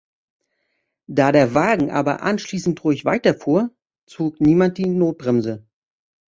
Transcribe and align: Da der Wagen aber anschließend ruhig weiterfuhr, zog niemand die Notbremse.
Da 1.05 1.31
der 1.31 1.53
Wagen 1.53 1.91
aber 1.91 2.23
anschließend 2.23 2.83
ruhig 2.83 3.05
weiterfuhr, 3.05 3.69
zog 4.07 4.41
niemand 4.41 4.79
die 4.79 4.87
Notbremse. 4.87 5.63